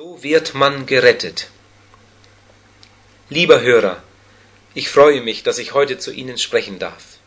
So 0.00 0.22
wird 0.22 0.54
man 0.54 0.86
gerettet. 0.86 1.48
Lieber 3.30 3.62
Hörer, 3.62 4.00
ich 4.72 4.90
freue 4.90 5.20
mich, 5.22 5.42
dass 5.42 5.58
ich 5.58 5.74
heute 5.74 5.98
zu 5.98 6.12
Ihnen 6.12 6.38
sprechen 6.38 6.78
darf. 6.78 7.18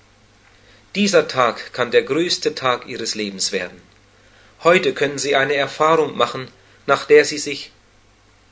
Dieser 0.96 1.28
Tag 1.28 1.74
kann 1.74 1.92
der 1.92 2.04
größte 2.04 2.56
Tag 2.56 2.88
Ihres 2.88 3.14
Lebens 3.14 3.52
werden. 3.52 3.82
Heute 4.64 4.94
können 4.94 5.18
Sie 5.18 5.36
eine 5.36 5.56
Erfahrung 5.56 6.16
machen, 6.16 6.48
nach 6.86 7.04
der 7.04 7.26
Sie 7.26 7.40
sich, 7.40 7.74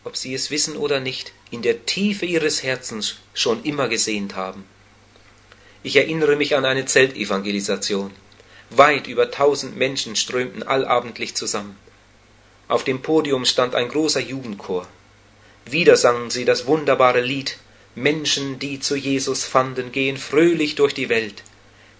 ob 0.03 0.17
Sie 0.17 0.33
es 0.33 0.51
wissen 0.51 0.75
oder 0.75 0.99
nicht, 0.99 1.31
in 1.49 1.61
der 1.61 1.85
Tiefe 1.85 2.25
Ihres 2.25 2.61
Herzens 2.61 3.19
schon 3.33 3.63
immer 3.63 3.87
gesehnt 3.87 4.35
haben. 4.35 4.65
Ich 5.81 5.95
erinnere 5.95 6.35
mich 6.35 6.57
an 6.57 6.65
eine 6.65 6.83
Zeltevangelisation. 6.83 8.11
Weit 8.69 9.07
über 9.07 9.31
tausend 9.31 9.77
Menschen 9.77 10.17
strömten 10.17 10.63
allabendlich 10.63 11.35
zusammen. 11.35 11.77
Auf 12.69 12.83
dem 12.83 13.01
Podium 13.01 13.45
stand 13.45 13.75
ein 13.75 13.89
großer 13.89 14.21
Jugendchor. 14.21 14.87
Wieder 15.65 15.97
sangen 15.97 16.29
sie 16.29 16.45
das 16.45 16.67
wunderbare 16.67 17.19
Lied 17.19 17.57
Menschen, 17.95 18.59
die 18.59 18.79
zu 18.79 18.95
Jesus 18.95 19.43
fanden, 19.43 19.91
gehen 19.91 20.17
fröhlich 20.17 20.75
durch 20.75 20.93
die 20.93 21.09
Welt. 21.09 21.43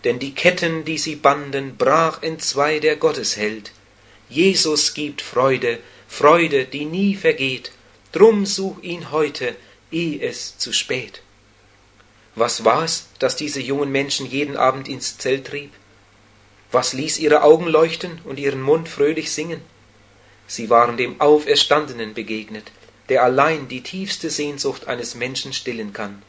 Denn 0.04 0.20
die 0.20 0.34
Ketten, 0.34 0.86
die 0.86 1.00
sie 1.00 1.16
banden, 1.16 1.76
brach 1.76 2.22
entzwei 2.22 2.80
der 2.80 2.96
Gottesheld. 2.96 3.72
Jesus 4.30 4.94
gibt 4.94 5.24
Freude, 5.24 5.80
Freude, 6.08 6.66
die 6.66 6.86
nie 6.86 7.16
vergeht. 7.16 7.72
Drum 8.12 8.46
such 8.46 8.82
ihn 8.84 9.12
heute, 9.12 9.56
eh 9.92 10.20
es 10.22 10.58
zu 10.58 10.72
spät. 10.72 11.22
Was 12.36 12.64
war 12.64 12.84
es, 12.84 13.08
das 13.18 13.36
diese 13.36 13.60
jungen 13.60 13.92
Menschen 13.92 14.28
jeden 14.28 14.56
Abend 14.56 14.88
ins 14.88 15.18
Zelt 15.18 15.48
trieb? 15.48 15.72
Was 16.72 16.94
ließ 16.94 17.18
ihre 17.18 17.42
Augen 17.42 17.68
leuchten 17.68 18.22
und 18.24 18.40
ihren 18.40 18.62
Mund 18.62 18.88
fröhlich 18.88 19.32
singen? 19.32 19.62
Sie 20.50 20.72
waren 20.72 20.98
dem 20.98 21.22
Auferstandenen 21.22 22.16
begegnet, 22.16 22.72
der 23.08 23.22
allein 23.22 23.68
die 23.68 23.82
tiefste 23.82 24.32
Sehnsucht 24.32 24.88
eines 24.88 25.14
Menschen 25.14 25.54
stillen 25.54 25.94
kann. 25.94 26.24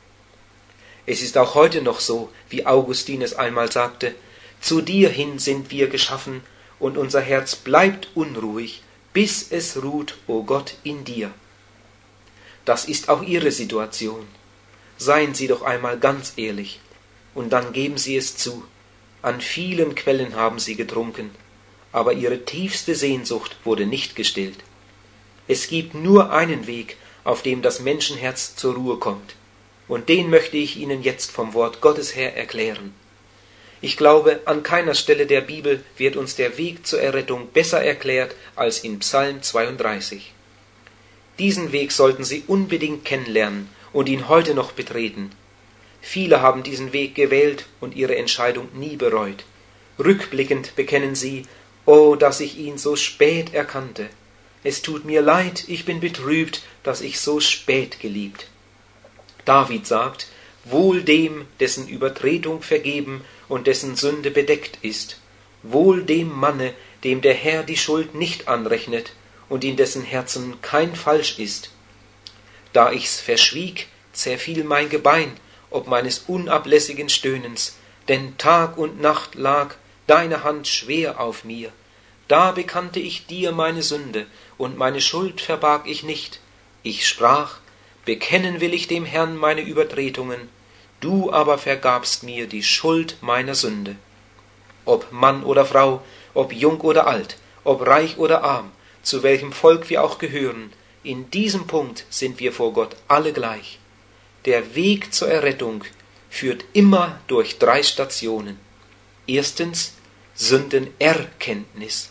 Es 1.06 1.22
ist 1.22 1.38
auch 1.38 1.54
heute 1.54 1.80
noch 1.80 2.00
so, 2.00 2.30
wie 2.50 2.66
Augustin 2.66 3.22
es 3.22 3.32
einmal 3.32 3.72
sagte, 3.72 4.14
zu 4.60 4.82
dir 4.82 5.08
hin 5.08 5.38
sind 5.38 5.70
wir 5.70 5.88
geschaffen, 5.88 6.42
und 6.78 6.98
unser 6.98 7.22
Herz 7.22 7.56
bleibt 7.56 8.08
unruhig, 8.14 8.82
bis 9.14 9.50
es 9.50 9.82
ruht, 9.82 10.18
o 10.26 10.34
oh 10.34 10.42
Gott, 10.42 10.74
in 10.82 11.04
dir. 11.04 11.32
Das 12.66 12.84
ist 12.84 13.08
auch 13.08 13.22
Ihre 13.22 13.52
Situation. 13.52 14.28
Seien 14.98 15.32
Sie 15.32 15.46
doch 15.46 15.62
einmal 15.62 15.98
ganz 15.98 16.34
ehrlich, 16.36 16.78
und 17.34 17.54
dann 17.54 17.72
geben 17.72 17.96
Sie 17.96 18.16
es 18.18 18.36
zu. 18.36 18.64
An 19.22 19.40
vielen 19.40 19.94
Quellen 19.94 20.36
haben 20.36 20.58
Sie 20.58 20.76
getrunken, 20.76 21.30
aber 21.92 22.12
ihre 22.12 22.44
tiefste 22.44 22.94
Sehnsucht 22.94 23.56
wurde 23.64 23.86
nicht 23.86 24.16
gestillt. 24.16 24.58
Es 25.48 25.68
gibt 25.68 25.94
nur 25.94 26.32
einen 26.32 26.66
Weg, 26.66 26.96
auf 27.24 27.42
dem 27.42 27.62
das 27.62 27.80
Menschenherz 27.80 28.56
zur 28.56 28.74
Ruhe 28.74 28.98
kommt, 28.98 29.34
und 29.88 30.08
den 30.08 30.30
möchte 30.30 30.56
ich 30.56 30.76
Ihnen 30.76 31.02
jetzt 31.02 31.32
vom 31.32 31.54
Wort 31.54 31.80
Gottes 31.80 32.14
her 32.14 32.36
erklären. 32.36 32.94
Ich 33.82 33.96
glaube, 33.96 34.40
an 34.44 34.62
keiner 34.62 34.94
Stelle 34.94 35.26
der 35.26 35.40
Bibel 35.40 35.82
wird 35.96 36.16
uns 36.16 36.36
der 36.36 36.58
Weg 36.58 36.86
zur 36.86 37.00
Errettung 37.00 37.48
besser 37.48 37.82
erklärt 37.82 38.36
als 38.54 38.84
in 38.84 38.98
Psalm 38.98 39.42
32. 39.42 40.32
Diesen 41.38 41.72
Weg 41.72 41.90
sollten 41.90 42.22
Sie 42.22 42.44
unbedingt 42.46 43.04
kennenlernen 43.06 43.70
und 43.92 44.08
ihn 44.08 44.28
heute 44.28 44.54
noch 44.54 44.72
betreten. 44.72 45.30
Viele 46.02 46.42
haben 46.42 46.62
diesen 46.62 46.92
Weg 46.92 47.14
gewählt 47.14 47.66
und 47.80 47.96
ihre 47.96 48.16
Entscheidung 48.16 48.68
nie 48.74 48.96
bereut. 48.96 49.44
Rückblickend 49.98 50.76
bekennen 50.76 51.14
sie, 51.14 51.44
Oh, 51.92 52.14
dass 52.14 52.38
ich 52.38 52.56
ihn 52.56 52.78
so 52.78 52.94
spät 52.94 53.52
erkannte. 53.52 54.08
Es 54.62 54.80
tut 54.80 55.04
mir 55.04 55.22
leid, 55.22 55.64
ich 55.66 55.84
bin 55.84 55.98
betrübt, 55.98 56.62
dass 56.84 57.00
ich 57.00 57.18
so 57.18 57.40
spät 57.40 57.98
geliebt. 57.98 58.46
David 59.44 59.88
sagt, 59.88 60.28
Wohl 60.62 61.02
dem, 61.02 61.48
dessen 61.58 61.88
Übertretung 61.88 62.62
vergeben 62.62 63.24
und 63.48 63.66
dessen 63.66 63.96
Sünde 63.96 64.30
bedeckt 64.30 64.78
ist. 64.82 65.18
Wohl 65.64 66.04
dem 66.04 66.32
Manne, 66.32 66.74
dem 67.02 67.22
der 67.22 67.34
Herr 67.34 67.64
die 67.64 67.76
Schuld 67.76 68.14
nicht 68.14 68.46
anrechnet 68.46 69.10
und 69.48 69.64
in 69.64 69.76
dessen 69.76 70.04
Herzen 70.04 70.62
kein 70.62 70.94
Falsch 70.94 71.40
ist. 71.40 71.70
Da 72.72 72.92
ich's 72.92 73.18
verschwieg, 73.18 73.88
zerfiel 74.12 74.62
mein 74.62 74.90
Gebein, 74.90 75.32
ob 75.70 75.88
meines 75.88 76.20
unablässigen 76.28 77.08
Stöhnens, 77.08 77.78
denn 78.06 78.38
Tag 78.38 78.78
und 78.78 79.00
Nacht 79.00 79.34
lag 79.34 79.74
deine 80.06 80.44
Hand 80.44 80.68
schwer 80.68 81.18
auf 81.18 81.42
mir. 81.42 81.72
Da 82.30 82.52
bekannte 82.52 83.00
ich 83.00 83.26
dir 83.26 83.50
meine 83.50 83.82
Sünde, 83.82 84.24
und 84.56 84.78
meine 84.78 85.00
Schuld 85.00 85.40
verbarg 85.40 85.88
ich 85.88 86.04
nicht. 86.04 86.38
Ich 86.84 87.08
sprach, 87.08 87.58
bekennen 88.04 88.60
will 88.60 88.72
ich 88.72 88.86
dem 88.86 89.04
Herrn 89.04 89.36
meine 89.36 89.62
Übertretungen, 89.62 90.48
du 91.00 91.32
aber 91.32 91.58
vergabst 91.58 92.22
mir 92.22 92.46
die 92.46 92.62
Schuld 92.62 93.16
meiner 93.20 93.56
Sünde. 93.56 93.96
Ob 94.84 95.10
Mann 95.10 95.42
oder 95.42 95.66
Frau, 95.66 96.02
ob 96.32 96.52
jung 96.52 96.80
oder 96.82 97.08
alt, 97.08 97.36
ob 97.64 97.84
reich 97.84 98.16
oder 98.16 98.44
arm, 98.44 98.70
zu 99.02 99.24
welchem 99.24 99.50
Volk 99.52 99.90
wir 99.90 100.04
auch 100.04 100.18
gehören, 100.18 100.72
in 101.02 101.32
diesem 101.32 101.66
Punkt 101.66 102.04
sind 102.10 102.38
wir 102.38 102.52
vor 102.52 102.72
Gott 102.72 102.94
alle 103.08 103.32
gleich. 103.32 103.80
Der 104.44 104.76
Weg 104.76 105.12
zur 105.12 105.28
Errettung 105.28 105.82
führt 106.28 106.64
immer 106.74 107.18
durch 107.26 107.58
drei 107.58 107.82
Stationen. 107.82 108.56
Erstens 109.26 109.94
Sündenerkenntnis. 110.36 112.10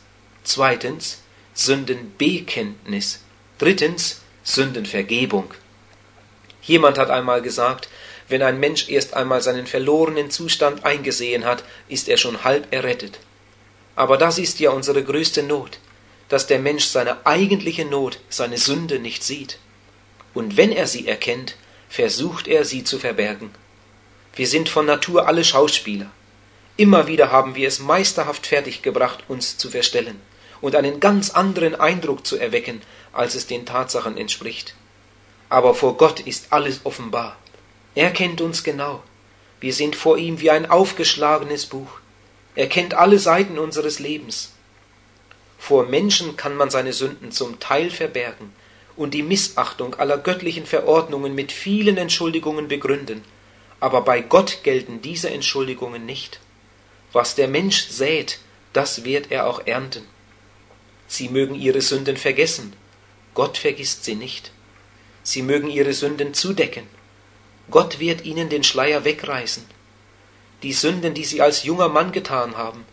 Zweitens 0.51 1.19
Sündenbekenntnis. 1.53 3.19
Drittens 3.59 4.21
Sündenvergebung. 4.43 5.53
Jemand 6.63 6.97
hat 6.97 7.11
einmal 7.11 7.43
gesagt, 7.43 7.87
wenn 8.29 8.41
ein 8.41 8.59
Mensch 8.59 8.89
erst 8.89 9.13
einmal 9.13 9.43
seinen 9.43 9.67
verlorenen 9.67 10.31
Zustand 10.31 10.85
eingesehen 10.85 11.45
hat, 11.45 11.63
ist 11.88 12.09
er 12.09 12.17
schon 12.17 12.43
halb 12.43 12.73
errettet. 12.73 13.19
Aber 13.95 14.17
das 14.17 14.39
ist 14.39 14.59
ja 14.59 14.71
unsere 14.71 15.03
größte 15.03 15.43
Not, 15.43 15.77
dass 16.29 16.47
der 16.47 16.57
Mensch 16.57 16.85
seine 16.85 17.27
eigentliche 17.27 17.85
Not, 17.85 18.19
seine 18.29 18.57
Sünde 18.57 18.97
nicht 18.97 19.23
sieht. 19.23 19.59
Und 20.33 20.57
wenn 20.57 20.71
er 20.71 20.88
sie 20.88 21.07
erkennt, 21.07 21.57
versucht 21.89 22.47
er 22.47 22.65
sie 22.65 22.83
zu 22.83 22.97
verbergen. 22.97 23.51
Wir 24.35 24.47
sind 24.47 24.67
von 24.67 24.88
Natur 24.88 25.27
alle 25.27 25.43
Schauspieler. 25.43 26.09
Immer 26.75 27.05
wieder 27.05 27.31
haben 27.31 27.53
wir 27.53 27.67
es 27.67 27.77
meisterhaft 27.77 28.47
fertiggebracht, 28.47 29.25
uns 29.27 29.55
zu 29.55 29.69
verstellen 29.69 30.19
und 30.61 30.75
einen 30.75 30.99
ganz 30.99 31.31
anderen 31.31 31.75
Eindruck 31.75 32.25
zu 32.25 32.37
erwecken, 32.37 32.81
als 33.13 33.35
es 33.35 33.47
den 33.47 33.65
Tatsachen 33.65 34.17
entspricht. 34.17 34.75
Aber 35.49 35.73
vor 35.73 35.97
Gott 35.97 36.19
ist 36.19 36.51
alles 36.51 36.81
offenbar. 36.83 37.37
Er 37.95 38.11
kennt 38.11 38.41
uns 38.41 38.63
genau. 38.63 39.03
Wir 39.59 39.73
sind 39.73 39.95
vor 39.95 40.17
ihm 40.17 40.39
wie 40.39 40.51
ein 40.51 40.69
aufgeschlagenes 40.69 41.65
Buch. 41.65 41.99
Er 42.55 42.67
kennt 42.67 42.93
alle 42.93 43.19
Seiten 43.19 43.57
unseres 43.57 43.99
Lebens. 43.99 44.53
Vor 45.57 45.85
Menschen 45.85 46.37
kann 46.37 46.55
man 46.55 46.69
seine 46.69 46.93
Sünden 46.93 47.31
zum 47.31 47.59
Teil 47.59 47.89
verbergen 47.89 48.53
und 48.95 49.13
die 49.13 49.23
Missachtung 49.23 49.95
aller 49.95 50.17
göttlichen 50.17 50.65
Verordnungen 50.65 51.35
mit 51.35 51.51
vielen 51.51 51.97
Entschuldigungen 51.97 52.67
begründen, 52.67 53.23
aber 53.79 54.01
bei 54.01 54.21
Gott 54.21 54.59
gelten 54.63 55.01
diese 55.01 55.29
Entschuldigungen 55.29 56.05
nicht. 56.05 56.39
Was 57.11 57.35
der 57.35 57.47
Mensch 57.47 57.87
sät, 57.87 58.39
das 58.73 59.03
wird 59.03 59.31
er 59.31 59.47
auch 59.47 59.65
ernten. 59.65 60.05
Sie 61.09 61.27
mögen 61.27 61.55
ihre 61.55 61.81
Sünden 61.81 62.17
vergessen, 62.17 62.73
Gott 63.33 63.57
vergisst 63.57 64.05
sie 64.05 64.15
nicht. 64.15 64.51
Sie 65.23 65.41
mögen 65.41 65.69
ihre 65.69 65.93
Sünden 65.93 66.35
zudecken, 66.35 66.87
Gott 67.71 67.99
wird 67.99 68.25
ihnen 68.25 68.47
den 68.49 68.63
Schleier 68.63 69.03
wegreißen. 69.05 69.65
Die 70.61 70.71
Sünden, 70.71 71.15
die 71.15 71.25
sie 71.25 71.41
als 71.41 71.63
junger 71.63 71.89
Mann 71.89 72.11
getan 72.11 72.57
haben, 72.57 72.85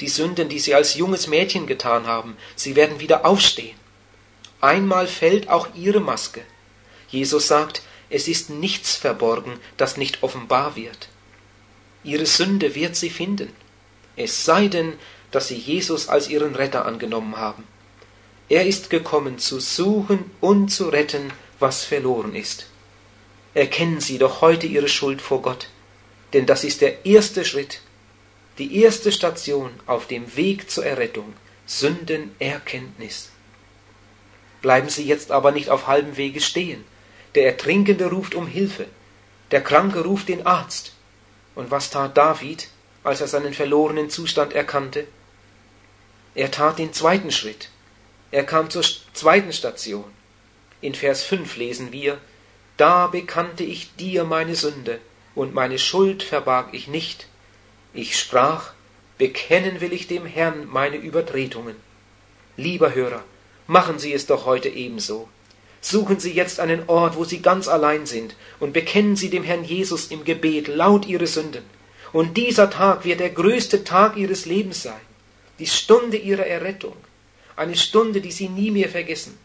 die 0.00 0.08
Sünden, 0.08 0.48
die 0.48 0.58
sie 0.60 0.74
als 0.74 0.94
junges 0.94 1.26
Mädchen 1.26 1.66
getan 1.66 2.06
haben, 2.06 2.38
sie 2.56 2.74
werden 2.74 3.00
wieder 3.00 3.26
aufstehen. 3.26 3.76
Einmal 4.62 5.06
fällt 5.06 5.50
auch 5.50 5.68
ihre 5.74 6.00
Maske. 6.00 6.42
Jesus 7.10 7.48
sagt, 7.48 7.82
es 8.08 8.28
ist 8.28 8.48
nichts 8.48 8.96
verborgen, 8.96 9.60
das 9.76 9.98
nicht 9.98 10.22
offenbar 10.22 10.74
wird. 10.74 11.08
Ihre 12.02 12.26
Sünde 12.26 12.74
wird 12.74 12.96
sie 12.96 13.10
finden, 13.10 13.52
es 14.16 14.44
sei 14.44 14.68
denn, 14.68 14.94
dass 15.30 15.48
sie 15.48 15.56
Jesus 15.56 16.08
als 16.08 16.28
ihren 16.28 16.54
Retter 16.54 16.86
angenommen 16.86 17.36
haben. 17.36 17.64
Er 18.48 18.66
ist 18.66 18.88
gekommen, 18.88 19.38
zu 19.38 19.60
suchen 19.60 20.30
und 20.40 20.70
zu 20.70 20.88
retten, 20.88 21.32
was 21.58 21.84
verloren 21.84 22.34
ist. 22.34 22.66
Erkennen 23.54 24.00
Sie 24.00 24.18
doch 24.18 24.40
heute 24.40 24.66
Ihre 24.66 24.88
Schuld 24.88 25.20
vor 25.20 25.42
Gott, 25.42 25.68
denn 26.32 26.46
das 26.46 26.64
ist 26.64 26.80
der 26.80 27.04
erste 27.04 27.44
Schritt, 27.44 27.80
die 28.58 28.82
erste 28.82 29.12
Station 29.12 29.70
auf 29.86 30.06
dem 30.06 30.36
Weg 30.36 30.70
zur 30.70 30.86
Errettung, 30.86 31.34
Sündenerkenntnis. 31.66 33.30
Bleiben 34.62 34.88
Sie 34.88 35.04
jetzt 35.04 35.30
aber 35.30 35.52
nicht 35.52 35.70
auf 35.70 35.86
halbem 35.86 36.16
Wege 36.16 36.40
stehen. 36.40 36.84
Der 37.34 37.46
Ertrinkende 37.46 38.06
ruft 38.10 38.34
um 38.34 38.46
Hilfe, 38.46 38.86
der 39.50 39.62
Kranke 39.62 40.00
ruft 40.00 40.28
den 40.28 40.46
Arzt, 40.46 40.92
und 41.54 41.70
was 41.70 41.90
tat 41.90 42.16
David, 42.16 42.68
als 43.04 43.20
er 43.20 43.28
seinen 43.28 43.54
verlorenen 43.54 44.10
Zustand 44.10 44.52
erkannte? 44.52 45.06
Er 46.38 46.52
tat 46.52 46.78
den 46.78 46.92
zweiten 46.92 47.32
Schritt. 47.32 47.68
Er 48.30 48.44
kam 48.44 48.70
zur 48.70 48.84
zweiten 49.12 49.52
Station. 49.52 50.04
In 50.80 50.94
Vers 50.94 51.24
5 51.24 51.56
lesen 51.56 51.90
wir, 51.90 52.18
Da 52.76 53.08
bekannte 53.08 53.64
ich 53.64 53.96
dir 53.96 54.22
meine 54.22 54.54
Sünde, 54.54 55.00
und 55.34 55.52
meine 55.52 55.80
Schuld 55.80 56.22
verbarg 56.22 56.68
ich 56.70 56.86
nicht. 56.86 57.26
Ich 57.92 58.16
sprach, 58.16 58.70
bekennen 59.18 59.80
will 59.80 59.92
ich 59.92 60.06
dem 60.06 60.26
Herrn 60.26 60.68
meine 60.68 60.98
Übertretungen. 60.98 61.74
Lieber 62.56 62.94
Hörer, 62.94 63.24
machen 63.66 63.98
Sie 63.98 64.12
es 64.12 64.26
doch 64.26 64.46
heute 64.46 64.68
ebenso. 64.68 65.28
Suchen 65.80 66.20
Sie 66.20 66.34
jetzt 66.34 66.60
einen 66.60 66.88
Ort, 66.88 67.16
wo 67.16 67.24
Sie 67.24 67.42
ganz 67.42 67.66
allein 67.66 68.06
sind, 68.06 68.36
und 68.60 68.72
bekennen 68.72 69.16
Sie 69.16 69.28
dem 69.28 69.42
Herrn 69.42 69.64
Jesus 69.64 70.12
im 70.12 70.22
Gebet 70.22 70.68
laut 70.68 71.04
Ihre 71.04 71.26
Sünden. 71.26 71.64
Und 72.12 72.36
dieser 72.36 72.70
Tag 72.70 73.04
wird 73.04 73.18
der 73.18 73.30
größte 73.30 73.82
Tag 73.82 74.16
Ihres 74.16 74.46
Lebens 74.46 74.84
sein, 74.84 75.07
die 75.58 75.66
Stunde 75.66 76.16
Ihrer 76.16 76.46
Errettung, 76.46 76.96
eine 77.56 77.76
Stunde, 77.76 78.20
die 78.20 78.32
Sie 78.32 78.48
nie 78.48 78.70
mehr 78.70 78.88
vergessen. 78.88 79.36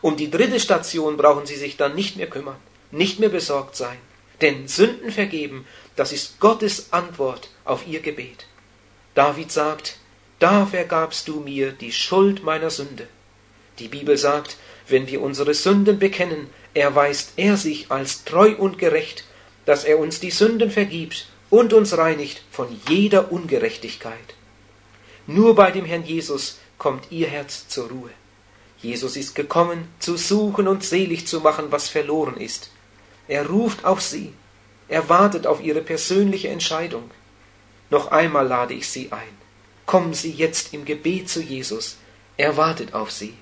Um 0.00 0.16
die 0.16 0.30
dritte 0.30 0.58
Station 0.58 1.16
brauchen 1.16 1.46
Sie 1.46 1.56
sich 1.56 1.76
dann 1.76 1.94
nicht 1.94 2.16
mehr 2.16 2.28
kümmern, 2.28 2.56
nicht 2.90 3.20
mehr 3.20 3.28
besorgt 3.28 3.76
sein, 3.76 3.98
denn 4.40 4.66
Sünden 4.68 5.12
vergeben, 5.12 5.66
das 5.96 6.12
ist 6.12 6.40
Gottes 6.40 6.92
Antwort 6.92 7.50
auf 7.64 7.86
Ihr 7.86 8.00
Gebet. 8.00 8.46
David 9.14 9.52
sagt, 9.52 9.98
da 10.38 10.66
vergabst 10.66 11.28
du 11.28 11.40
mir 11.40 11.72
die 11.72 11.92
Schuld 11.92 12.42
meiner 12.42 12.70
Sünde. 12.70 13.06
Die 13.78 13.88
Bibel 13.88 14.16
sagt, 14.16 14.56
wenn 14.88 15.06
wir 15.06 15.20
unsere 15.20 15.54
Sünden 15.54 15.98
bekennen, 15.98 16.48
erweist 16.74 17.34
er 17.36 17.56
sich 17.56 17.90
als 17.90 18.24
treu 18.24 18.54
und 18.56 18.78
gerecht, 18.78 19.24
dass 19.66 19.84
er 19.84 19.98
uns 19.98 20.18
die 20.18 20.30
Sünden 20.30 20.70
vergibt 20.70 21.28
und 21.50 21.72
uns 21.72 21.96
reinigt 21.96 22.42
von 22.50 22.68
jeder 22.88 23.30
Ungerechtigkeit. 23.30 24.34
Nur 25.26 25.54
bei 25.54 25.70
dem 25.70 25.84
Herrn 25.84 26.04
Jesus 26.04 26.58
kommt 26.78 27.10
ihr 27.10 27.28
Herz 27.28 27.68
zur 27.68 27.88
Ruhe. 27.88 28.10
Jesus 28.78 29.16
ist 29.16 29.34
gekommen, 29.34 29.88
zu 30.00 30.16
suchen 30.16 30.66
und 30.66 30.82
selig 30.82 31.26
zu 31.26 31.40
machen, 31.40 31.66
was 31.70 31.88
verloren 31.88 32.36
ist. 32.36 32.70
Er 33.28 33.46
ruft 33.46 33.84
auf 33.84 34.00
sie. 34.00 34.32
Er 34.88 35.08
wartet 35.08 35.46
auf 35.46 35.62
ihre 35.62 35.80
persönliche 35.80 36.48
Entscheidung. 36.48 37.10
Noch 37.90 38.10
einmal 38.10 38.46
lade 38.46 38.74
ich 38.74 38.88
Sie 38.88 39.12
ein. 39.12 39.36
Kommen 39.86 40.14
Sie 40.14 40.32
jetzt 40.32 40.74
im 40.74 40.84
Gebet 40.84 41.28
zu 41.28 41.40
Jesus. 41.40 41.96
Er 42.36 42.56
wartet 42.56 42.94
auf 42.94 43.10
Sie. 43.10 43.34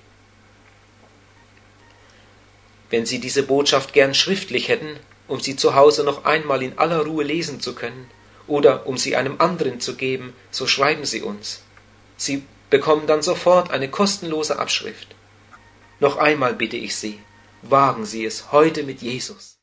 Wenn 2.89 3.05
Sie 3.05 3.19
diese 3.19 3.43
Botschaft 3.43 3.93
gern 3.93 4.13
schriftlich 4.13 4.67
hätten, 4.67 4.99
um 5.31 5.39
sie 5.39 5.55
zu 5.55 5.75
Hause 5.75 6.03
noch 6.03 6.25
einmal 6.25 6.61
in 6.61 6.77
aller 6.77 7.05
Ruhe 7.05 7.23
lesen 7.23 7.61
zu 7.61 7.73
können, 7.73 8.09
oder 8.47 8.85
um 8.85 8.97
sie 8.97 9.15
einem 9.15 9.39
anderen 9.39 9.79
zu 9.79 9.95
geben, 9.95 10.33
so 10.51 10.67
schreiben 10.67 11.05
Sie 11.05 11.21
uns. 11.21 11.61
Sie 12.21 12.43
bekommen 12.69 13.07
dann 13.07 13.23
sofort 13.23 13.71
eine 13.71 13.89
kostenlose 13.89 14.59
Abschrift. 14.59 15.15
Noch 15.99 16.17
einmal 16.17 16.53
bitte 16.53 16.77
ich 16.77 16.95
Sie, 16.95 17.19
wagen 17.63 18.05
Sie 18.05 18.23
es 18.25 18.51
heute 18.51 18.83
mit 18.83 19.01
Jesus. 19.01 19.57